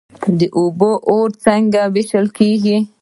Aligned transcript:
د 0.39 0.41
اوبو 0.57 0.89
وار 1.07 1.29
څنګه 1.45 1.81
ویشل 1.93 2.25
کیږي؟ 2.37 2.77